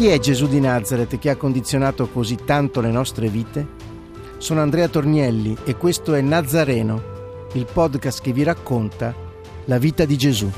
Chi 0.00 0.08
è 0.08 0.18
Gesù 0.18 0.46
di 0.46 0.60
Nazareth 0.60 1.18
che 1.18 1.28
ha 1.28 1.36
condizionato 1.36 2.08
così 2.08 2.36
tanto 2.42 2.80
le 2.80 2.90
nostre 2.90 3.28
vite? 3.28 3.66
Sono 4.38 4.62
Andrea 4.62 4.88
Tornielli 4.88 5.54
e 5.62 5.76
questo 5.76 6.14
è 6.14 6.22
Nazareno, 6.22 7.48
il 7.52 7.66
podcast 7.70 8.22
che 8.22 8.32
vi 8.32 8.42
racconta 8.42 9.14
la 9.66 9.76
vita 9.76 10.06
di 10.06 10.16
Gesù. 10.16 10.50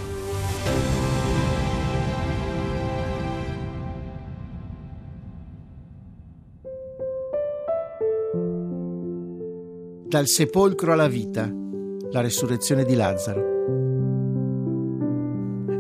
Dal 10.07 10.29
sepolcro 10.29 10.93
alla 10.93 11.09
vita, 11.09 11.51
la 12.13 12.21
resurrezione 12.21 12.85
di 12.85 12.95
Lazzaro. 12.95 13.52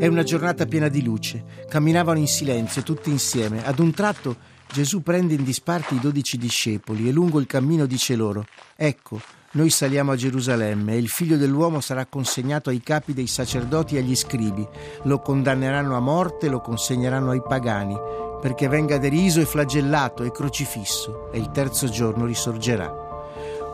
È 0.02 0.08
una 0.08 0.24
giornata 0.24 0.66
piena 0.66 0.88
di 0.88 1.00
luce. 1.00 1.44
Camminavano 1.68 2.18
in 2.18 2.26
silenzio 2.26 2.82
tutti 2.82 3.08
insieme. 3.08 3.64
Ad 3.64 3.78
un 3.78 3.92
tratto 3.92 4.34
Gesù 4.72 5.00
prende 5.00 5.34
in 5.34 5.44
disparte 5.44 5.94
i 5.94 6.00
dodici 6.00 6.36
discepoli 6.38 7.08
e 7.08 7.12
lungo 7.12 7.38
il 7.38 7.46
cammino 7.46 7.86
dice 7.86 8.16
loro: 8.16 8.44
Ecco, 8.74 9.20
noi 9.52 9.70
saliamo 9.70 10.10
a 10.10 10.16
Gerusalemme 10.16 10.94
e 10.94 10.98
il 10.98 11.08
figlio 11.08 11.36
dell'uomo 11.36 11.80
sarà 11.80 12.04
consegnato 12.06 12.68
ai 12.68 12.80
capi 12.80 13.12
dei 13.14 13.28
sacerdoti 13.28 13.94
e 13.94 14.00
agli 14.00 14.16
scribi. 14.16 14.66
Lo 15.04 15.20
condanneranno 15.20 15.94
a 15.94 16.00
morte 16.00 16.48
lo 16.48 16.60
consegneranno 16.60 17.30
ai 17.30 17.40
pagani, 17.40 17.96
perché 18.40 18.66
venga 18.66 18.98
deriso 18.98 19.38
e 19.38 19.46
flagellato 19.46 20.24
e 20.24 20.32
crocifisso, 20.32 21.30
e 21.30 21.38
il 21.38 21.52
terzo 21.52 21.88
giorno 21.88 22.26
risorgerà 22.26 23.01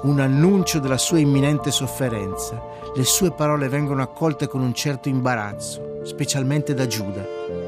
un 0.02 0.20
annuncio 0.20 0.78
della 0.78 0.98
sua 0.98 1.18
imminente 1.18 1.70
sofferenza. 1.70 2.62
Le 2.94 3.04
sue 3.04 3.32
parole 3.32 3.68
vengono 3.68 4.02
accolte 4.02 4.46
con 4.46 4.60
un 4.60 4.72
certo 4.72 5.08
imbarazzo, 5.08 6.00
specialmente 6.04 6.74
da 6.74 6.86
Giuda. 6.86 7.67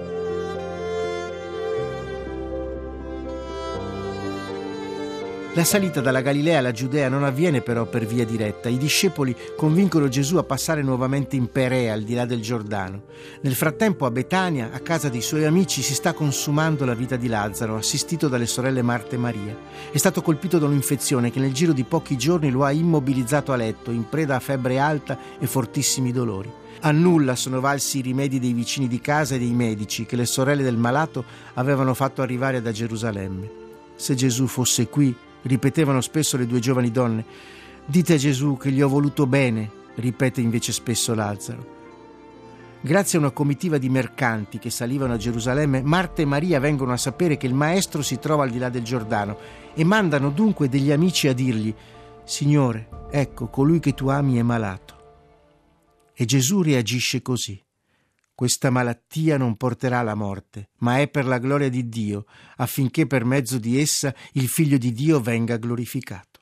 La 5.54 5.64
salita 5.64 6.00
dalla 6.00 6.20
Galilea 6.20 6.58
alla 6.58 6.70
Giudea 6.70 7.08
non 7.08 7.24
avviene 7.24 7.60
però 7.60 7.84
per 7.84 8.06
via 8.06 8.24
diretta. 8.24 8.68
I 8.68 8.78
discepoli 8.78 9.34
convincono 9.56 10.06
Gesù 10.06 10.36
a 10.36 10.44
passare 10.44 10.80
nuovamente 10.80 11.34
in 11.34 11.50
Perea, 11.50 11.92
al 11.92 12.04
di 12.04 12.14
là 12.14 12.24
del 12.24 12.40
Giordano. 12.40 13.02
Nel 13.40 13.56
frattempo 13.56 14.06
a 14.06 14.12
Betania, 14.12 14.70
a 14.72 14.78
casa 14.78 15.08
dei 15.08 15.20
suoi 15.20 15.46
amici, 15.46 15.82
si 15.82 15.92
sta 15.92 16.12
consumando 16.12 16.84
la 16.84 16.94
vita 16.94 17.16
di 17.16 17.26
Lazzaro, 17.26 17.74
assistito 17.74 18.28
dalle 18.28 18.46
sorelle 18.46 18.82
Marta 18.82 19.16
e 19.16 19.18
Maria. 19.18 19.56
È 19.90 19.98
stato 19.98 20.22
colpito 20.22 20.60
da 20.60 20.66
un'infezione 20.66 21.32
che 21.32 21.40
nel 21.40 21.52
giro 21.52 21.72
di 21.72 21.82
pochi 21.82 22.16
giorni 22.16 22.48
lo 22.52 22.62
ha 22.62 22.70
immobilizzato 22.70 23.50
a 23.50 23.56
letto, 23.56 23.90
in 23.90 24.08
preda 24.08 24.36
a 24.36 24.40
febbre 24.40 24.78
alta 24.78 25.18
e 25.40 25.48
fortissimi 25.48 26.12
dolori. 26.12 26.48
A 26.82 26.92
nulla 26.92 27.34
sono 27.34 27.58
valsi 27.58 27.98
i 27.98 28.02
rimedi 28.02 28.38
dei 28.38 28.52
vicini 28.52 28.86
di 28.86 29.00
casa 29.00 29.34
e 29.34 29.40
dei 29.40 29.52
medici 29.52 30.06
che 30.06 30.14
le 30.14 30.26
sorelle 30.26 30.62
del 30.62 30.76
malato 30.76 31.24
avevano 31.54 31.92
fatto 31.92 32.22
arrivare 32.22 32.62
da 32.62 32.70
Gerusalemme. 32.70 33.50
Se 33.96 34.14
Gesù 34.14 34.46
fosse 34.46 34.86
qui, 34.86 35.14
ripetevano 35.42 36.00
spesso 36.00 36.36
le 36.36 36.46
due 36.46 36.60
giovani 36.60 36.90
donne. 36.90 37.24
Dite 37.84 38.14
a 38.14 38.18
Gesù 38.18 38.56
che 38.56 38.70
gli 38.70 38.82
ho 38.82 38.88
voluto 38.88 39.26
bene, 39.26 39.70
ripete 39.96 40.40
invece 40.40 40.72
spesso 40.72 41.14
Lazzaro. 41.14 41.78
Grazie 42.82 43.18
a 43.18 43.20
una 43.20 43.30
comitiva 43.30 43.76
di 43.76 43.90
mercanti 43.90 44.58
che 44.58 44.70
salivano 44.70 45.12
a 45.12 45.18
Gerusalemme, 45.18 45.82
Marta 45.82 46.22
e 46.22 46.24
Maria 46.24 46.58
vengono 46.60 46.92
a 46.92 46.96
sapere 46.96 47.36
che 47.36 47.46
il 47.46 47.52
Maestro 47.52 48.00
si 48.00 48.18
trova 48.18 48.44
al 48.44 48.50
di 48.50 48.58
là 48.58 48.70
del 48.70 48.82
Giordano 48.82 49.36
e 49.74 49.84
mandano 49.84 50.30
dunque 50.30 50.68
degli 50.68 50.90
amici 50.90 51.28
a 51.28 51.34
dirgli, 51.34 51.74
Signore, 52.24 52.88
ecco, 53.10 53.48
colui 53.48 53.80
che 53.80 53.92
tu 53.92 54.08
ami 54.08 54.36
è 54.36 54.42
malato. 54.42 54.94
E 56.14 56.24
Gesù 56.24 56.62
reagisce 56.62 57.20
così. 57.22 57.60
Questa 58.40 58.70
malattia 58.70 59.36
non 59.36 59.54
porterà 59.54 59.98
alla 59.98 60.14
morte, 60.14 60.70
ma 60.78 60.98
è 60.98 61.08
per 61.08 61.26
la 61.26 61.36
gloria 61.36 61.68
di 61.68 61.90
Dio, 61.90 62.24
affinché 62.56 63.06
per 63.06 63.26
mezzo 63.26 63.58
di 63.58 63.78
essa 63.78 64.14
il 64.32 64.48
Figlio 64.48 64.78
di 64.78 64.94
Dio 64.94 65.20
venga 65.20 65.58
glorificato. 65.58 66.40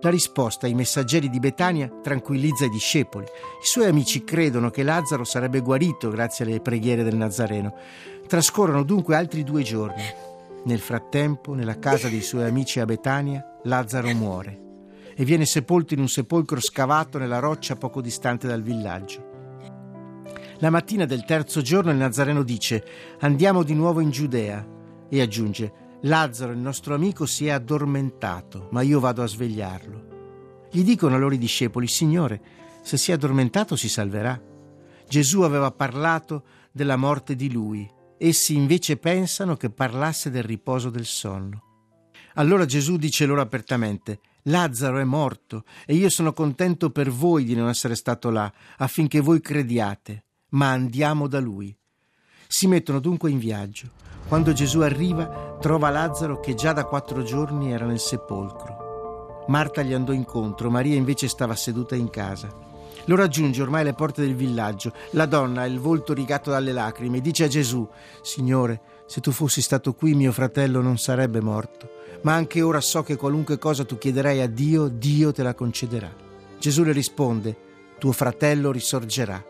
La 0.00 0.10
risposta 0.10 0.66
ai 0.66 0.74
messaggeri 0.74 1.28
di 1.28 1.40
Betania 1.40 1.90
tranquillizza 2.00 2.66
i 2.66 2.70
discepoli. 2.70 3.24
I 3.24 3.66
suoi 3.66 3.86
amici 3.86 4.22
credono 4.22 4.70
che 4.70 4.84
Lazzaro 4.84 5.24
sarebbe 5.24 5.58
guarito 5.58 6.08
grazie 6.08 6.44
alle 6.44 6.60
preghiere 6.60 7.02
del 7.02 7.16
Nazareno. 7.16 7.74
Trascorrono 8.28 8.84
dunque 8.84 9.16
altri 9.16 9.42
due 9.42 9.64
giorni. 9.64 10.04
Nel 10.66 10.78
frattempo, 10.78 11.54
nella 11.54 11.80
casa 11.80 12.08
dei 12.08 12.22
suoi 12.22 12.44
amici 12.44 12.78
a 12.78 12.84
Betania, 12.84 13.44
Lazzaro 13.64 14.14
muore 14.14 14.68
e 15.20 15.24
viene 15.26 15.44
sepolto 15.44 15.92
in 15.92 16.00
un 16.00 16.08
sepolcro 16.08 16.60
scavato 16.60 17.18
nella 17.18 17.40
roccia 17.40 17.76
poco 17.76 18.00
distante 18.00 18.46
dal 18.46 18.62
villaggio. 18.62 20.22
La 20.60 20.70
mattina 20.70 21.04
del 21.04 21.26
terzo 21.26 21.60
giorno 21.60 21.90
il 21.90 21.98
Nazareno 21.98 22.42
dice 22.42 22.82
andiamo 23.20 23.62
di 23.62 23.74
nuovo 23.74 24.00
in 24.00 24.08
Giudea 24.08 24.66
e 25.10 25.20
aggiunge 25.20 25.98
Lazzaro, 26.04 26.52
il 26.52 26.58
nostro 26.58 26.94
amico, 26.94 27.26
si 27.26 27.46
è 27.48 27.50
addormentato, 27.50 28.68
ma 28.70 28.80
io 28.80 28.98
vado 28.98 29.22
a 29.22 29.26
svegliarlo. 29.26 30.68
Gli 30.70 30.82
dicono 30.82 31.18
loro 31.18 31.34
i 31.34 31.38
discepoli, 31.38 31.86
Signore, 31.86 32.40
se 32.80 32.96
si 32.96 33.10
è 33.10 33.14
addormentato 33.14 33.76
si 33.76 33.90
salverà. 33.90 34.40
Gesù 35.06 35.42
aveva 35.42 35.70
parlato 35.70 36.44
della 36.72 36.96
morte 36.96 37.36
di 37.36 37.52
lui, 37.52 37.86
essi 38.16 38.56
invece 38.56 38.96
pensano 38.96 39.54
che 39.58 39.68
parlasse 39.68 40.30
del 40.30 40.44
riposo 40.44 40.88
del 40.88 41.04
sonno. 41.04 41.62
Allora 42.36 42.64
Gesù 42.64 42.96
dice 42.96 43.26
loro 43.26 43.42
apertamente, 43.42 44.20
Lazzaro 44.44 44.98
è 44.98 45.04
morto 45.04 45.64
e 45.86 45.94
io 45.94 46.08
sono 46.08 46.32
contento 46.32 46.90
per 46.90 47.10
voi 47.10 47.44
di 47.44 47.54
non 47.54 47.68
essere 47.68 47.94
stato 47.94 48.30
là, 48.30 48.50
affinché 48.78 49.20
voi 49.20 49.40
crediate, 49.40 50.24
ma 50.50 50.70
andiamo 50.70 51.26
da 51.26 51.40
lui. 51.40 51.76
Si 52.46 52.66
mettono 52.66 53.00
dunque 53.00 53.30
in 53.30 53.38
viaggio. 53.38 53.90
Quando 54.26 54.52
Gesù 54.52 54.80
arriva, 54.80 55.56
trova 55.60 55.90
Lazzaro 55.90 56.40
che 56.40 56.54
già 56.54 56.72
da 56.72 56.84
quattro 56.84 57.22
giorni 57.22 57.72
era 57.72 57.84
nel 57.84 57.98
sepolcro. 57.98 59.44
Marta 59.48 59.82
gli 59.82 59.92
andò 59.92 60.12
incontro, 60.12 60.70
Maria 60.70 60.94
invece 60.94 61.26
stava 61.26 61.56
seduta 61.56 61.94
in 61.96 62.10
casa. 62.10 62.68
Lo 63.06 63.16
raggiunge 63.16 63.62
ormai 63.62 63.80
alle 63.80 63.94
porte 63.94 64.22
del 64.22 64.36
villaggio. 64.36 64.92
La 65.12 65.26
donna 65.26 65.62
ha 65.62 65.66
il 65.66 65.80
volto 65.80 66.12
rigato 66.12 66.50
dalle 66.50 66.72
lacrime 66.72 67.20
dice 67.20 67.44
a 67.44 67.48
Gesù: 67.48 67.88
Signore, 68.22 68.80
se 69.10 69.20
tu 69.20 69.32
fossi 69.32 69.60
stato 69.60 69.92
qui, 69.92 70.14
mio 70.14 70.30
fratello 70.30 70.80
non 70.80 70.96
sarebbe 70.96 71.40
morto 71.40 71.98
ma 72.22 72.34
anche 72.34 72.60
ora 72.60 72.80
so 72.80 73.02
che 73.02 73.16
qualunque 73.16 73.58
cosa 73.58 73.84
tu 73.84 73.96
chiederai 73.96 74.40
a 74.40 74.46
Dio, 74.46 74.88
Dio 74.88 75.32
te 75.32 75.42
la 75.42 75.54
concederà. 75.54 76.14
Gesù 76.58 76.82
le 76.82 76.92
risponde, 76.92 77.56
tuo 77.98 78.12
fratello 78.12 78.70
risorgerà. 78.70 79.42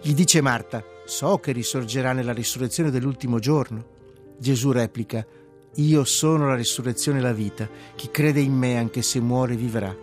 Gli 0.00 0.14
dice 0.14 0.40
Marta, 0.40 0.82
so 1.04 1.38
che 1.38 1.52
risorgerà 1.52 2.12
nella 2.12 2.32
risurrezione 2.32 2.90
dell'ultimo 2.90 3.38
giorno. 3.38 3.96
Gesù 4.38 4.70
replica, 4.70 5.26
io 5.74 6.04
sono 6.04 6.48
la 6.48 6.54
risurrezione 6.54 7.18
e 7.18 7.22
la 7.22 7.32
vita. 7.32 7.68
Chi 7.94 8.10
crede 8.10 8.40
in 8.40 8.54
me, 8.54 8.78
anche 8.78 9.02
se 9.02 9.20
muore, 9.20 9.56
vivrà. 9.56 9.94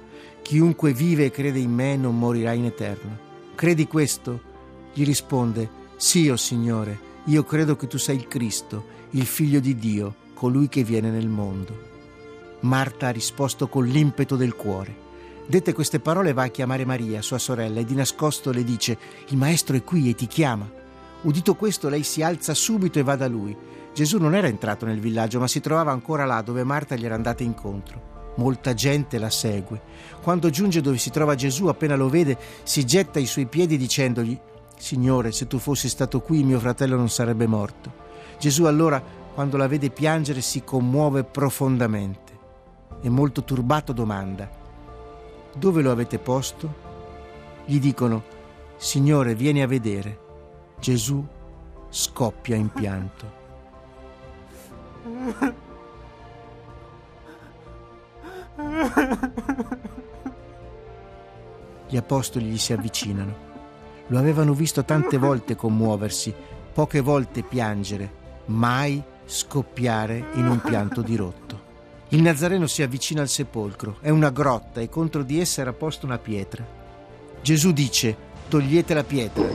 Chiunque 0.42 0.94
vive 0.94 1.26
e 1.26 1.32
crede 1.32 1.60
in 1.60 1.72
me 1.72 1.96
non 1.96 2.20
morirà 2.20 2.52
in 2.52 2.66
eterno. 2.66 3.18
Credi 3.56 3.88
questo? 3.88 4.54
Gli 4.94 5.04
risponde, 5.04 5.68
sì, 5.96 6.30
o 6.30 6.34
oh 6.34 6.38
Signore, 6.38 7.00
io 7.28 7.44
credo 7.44 7.76
che 7.76 7.88
tu 7.88 7.98
sei 7.98 8.18
il 8.18 8.28
Cristo, 8.28 8.86
il 9.12 9.26
Figlio 9.26 9.60
di 9.60 9.76
Dio, 9.76 10.14
colui 10.36 10.70
che 10.70 10.84
viene 10.84 11.10
nel 11.10 11.28
mondo. 11.28 11.94
Marta 12.60 13.08
ha 13.08 13.12
risposto 13.12 13.68
con 13.68 13.86
l'impeto 13.86 14.36
del 14.36 14.56
cuore. 14.56 15.04
Dette 15.48 15.74
queste 15.74 16.00
parole 16.00 16.34
va 16.34 16.44
a 16.44 16.50
chiamare 16.50 16.86
Maria, 16.86 17.24
sua 17.24 17.40
sorella, 17.40 17.80
e 17.80 17.86
di 17.86 17.96
nascosto 17.96 18.52
le 18.52 18.64
dice 18.64 18.98
Il 19.30 19.38
maestro 19.38 19.76
è 19.76 19.84
qui 19.84 20.08
e 20.10 20.14
ti 20.14 20.28
chiama. 20.28 20.70
Udito 21.24 21.56
questo, 21.56 21.90
lei 21.90 22.04
si 22.04 22.22
alza 22.22 22.54
subito 22.54 23.00
e 23.00 23.04
va 23.04 23.16
da 23.16 23.28
lui. 23.28 23.58
Gesù 23.92 24.20
non 24.20 24.36
era 24.36 24.48
entrato 24.48 24.86
nel 24.86 25.00
villaggio, 25.00 25.40
ma 25.40 25.48
si 25.48 25.62
trovava 25.62 25.92
ancora 25.92 26.26
là 26.26 26.44
dove 26.44 26.64
Marta 26.64 26.96
gli 26.96 27.06
era 27.06 27.16
andata 27.16 27.42
incontro. 27.42 28.34
Molta 28.36 28.76
gente 28.76 29.18
la 29.18 29.32
segue. 29.32 29.82
Quando 30.22 30.52
giunge 30.52 30.82
dove 30.82 31.00
si 31.00 31.10
trova 31.10 31.34
Gesù, 31.34 31.66
appena 31.68 31.96
lo 31.96 32.08
vede, 32.08 32.38
si 32.62 32.86
getta 32.86 33.18
ai 33.18 33.26
suoi 33.26 33.48
piedi 33.48 33.78
dicendogli 33.78 34.40
Signore, 34.78 35.32
se 35.32 35.48
tu 35.48 35.58
fossi 35.58 35.90
stato 35.90 36.22
qui, 36.22 36.44
mio 36.44 36.60
fratello 36.60 36.96
non 36.96 37.10
sarebbe 37.10 37.48
morto. 37.48 38.04
Gesù 38.40 38.66
allora, 38.66 39.02
quando 39.34 39.58
la 39.58 39.68
vede 39.68 39.90
piangere, 39.90 40.42
si 40.42 40.64
commuove 40.64 41.24
profondamente 41.24 42.34
e 43.02 43.10
molto 43.10 43.44
turbato 43.44 43.94
domanda, 43.94 44.64
Dove 45.58 45.82
lo 45.82 45.90
avete 45.90 46.20
posto? 46.20 46.84
Gli 47.64 47.80
dicono, 47.80 48.24
Signore, 48.76 49.36
vieni 49.36 49.62
a 49.62 49.68
vedere. 49.68 50.20
Gesù 50.82 51.26
scoppia 51.88 52.58
in 52.58 52.70
pianto. 52.70 53.44
Gli 61.88 61.96
apostoli 61.96 62.48
gli 62.48 62.58
si 62.58 62.74
avvicinano. 62.74 63.55
Lo 64.08 64.20
avevano 64.20 64.54
visto 64.54 64.86
tante 64.86 65.18
volte 65.18 65.56
commuoversi, 65.56 66.34
poche 66.74 67.02
volte 67.02 67.42
piangere, 67.42 68.12
mai 68.46 69.02
scoppiare 69.26 70.28
in 70.34 70.48
un 70.48 70.62
pianto 70.62 71.02
dirotto. 71.02 71.64
Il 72.10 72.22
Nazareno 72.22 72.68
si 72.68 72.84
avvicina 72.84 73.22
al 73.22 73.30
sepolcro, 73.30 73.98
è 74.02 74.10
una 74.10 74.30
grotta 74.30 74.80
e 74.80 74.90
contro 74.90 75.24
di 75.24 75.40
essa 75.40 75.62
era 75.62 75.74
posta 75.74 76.06
una 76.06 76.20
pietra. 76.20 76.64
Gesù 77.42 77.72
dice, 77.72 78.16
togliete 78.48 78.94
la 78.94 79.04
pietra. 79.04 79.48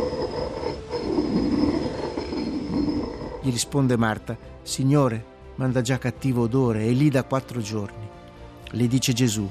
Gli 3.43 3.51
risponde 3.51 3.97
Marta, 3.97 4.37
Signore, 4.63 5.25
manda 5.55 5.81
già 5.81 5.99
cattivo 5.99 6.43
odore, 6.43 6.87
è 6.87 6.91
lì 6.91 7.09
da 7.09 7.23
quattro 7.23 7.61
giorni. 7.61 8.09
Le 8.73 8.89
dice 8.89 9.13
Gesù, 9.13 9.49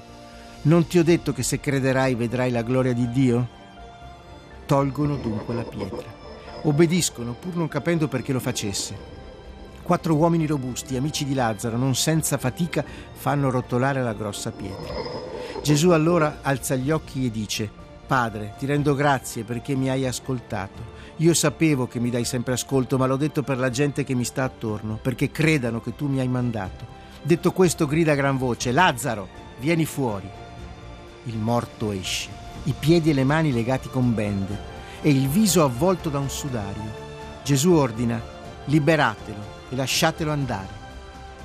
non 0.63 0.87
ti 0.87 0.99
ho 0.99 1.03
detto 1.03 1.31
che 1.31 1.43
se 1.43 1.61
crederai 1.61 2.15
vedrai 2.15 2.51
la 2.51 2.63
gloria 2.63 2.93
di 2.93 3.09
Dio? 3.11 3.57
Tolgono 4.69 5.15
dunque 5.15 5.55
la 5.55 5.63
pietra. 5.63 6.13
Obbediscono 6.61 7.33
pur 7.33 7.55
non 7.55 7.67
capendo 7.67 8.07
perché 8.07 8.31
lo 8.31 8.39
facesse. 8.39 8.95
Quattro 9.81 10.13
uomini 10.13 10.45
robusti, 10.45 10.95
amici 10.95 11.25
di 11.25 11.33
Lazzaro, 11.33 11.75
non 11.75 11.95
senza 11.95 12.37
fatica 12.37 12.85
fanno 13.13 13.49
rotolare 13.49 14.03
la 14.03 14.13
grossa 14.13 14.51
pietra. 14.51 14.93
Gesù 15.63 15.89
allora 15.89 16.41
alza 16.43 16.75
gli 16.75 16.91
occhi 16.91 17.25
e 17.25 17.31
dice, 17.31 17.67
Padre, 18.05 18.53
ti 18.59 18.67
rendo 18.67 18.93
grazie 18.93 19.43
perché 19.43 19.73
mi 19.73 19.89
hai 19.89 20.05
ascoltato. 20.05 20.83
Io 21.15 21.33
sapevo 21.33 21.87
che 21.87 21.99
mi 21.99 22.11
dai 22.11 22.23
sempre 22.23 22.53
ascolto, 22.53 22.99
ma 22.99 23.07
l'ho 23.07 23.17
detto 23.17 23.41
per 23.41 23.57
la 23.57 23.71
gente 23.71 24.03
che 24.03 24.13
mi 24.13 24.23
sta 24.23 24.43
attorno, 24.43 24.99
perché 25.01 25.31
credano 25.31 25.81
che 25.81 25.95
tu 25.95 26.05
mi 26.05 26.19
hai 26.19 26.27
mandato. 26.27 26.85
Detto 27.23 27.51
questo, 27.53 27.87
grida 27.87 28.11
a 28.11 28.15
gran 28.15 28.37
voce, 28.37 28.71
Lazzaro, 28.71 29.27
vieni 29.57 29.85
fuori. 29.85 30.29
Il 31.23 31.37
morto 31.39 31.91
esce, 31.91 32.29
i 32.63 32.73
piedi 32.77 33.09
e 33.09 33.13
le 33.13 33.23
mani 33.23 33.51
legati 33.51 33.89
con 33.89 34.13
bende 34.13 34.57
e 35.01 35.09
il 35.09 35.27
viso 35.27 35.63
avvolto 35.63 36.09
da 36.09 36.19
un 36.19 36.29
sudario. 36.29 37.07
Gesù 37.43 37.71
ordina, 37.71 38.21
liberatelo 38.65 39.57
e 39.69 39.75
lasciatelo 39.75 40.31
andare. 40.31 40.77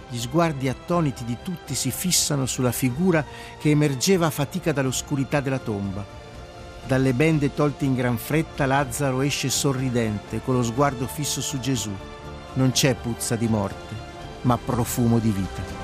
Gli 0.08 0.18
sguardi 0.18 0.68
attoniti 0.68 1.24
di 1.24 1.36
tutti 1.42 1.74
si 1.74 1.90
fissano 1.90 2.46
sulla 2.46 2.72
figura 2.72 3.24
che 3.58 3.70
emergeva 3.70 4.26
a 4.26 4.30
fatica 4.30 4.72
dall'oscurità 4.72 5.40
della 5.40 5.58
tomba. 5.58 6.04
Dalle 6.86 7.14
bende 7.14 7.54
tolte 7.54 7.84
in 7.86 7.94
gran 7.94 8.18
fretta 8.18 8.66
Lazzaro 8.66 9.22
esce 9.22 9.48
sorridente, 9.48 10.42
con 10.44 10.54
lo 10.54 10.62
sguardo 10.62 11.06
fisso 11.06 11.40
su 11.40 11.58
Gesù. 11.58 11.92
Non 12.54 12.72
c'è 12.72 12.94
puzza 12.94 13.36
di 13.36 13.48
morte, 13.48 13.94
ma 14.42 14.58
profumo 14.58 15.18
di 15.18 15.30
vita. 15.30 15.83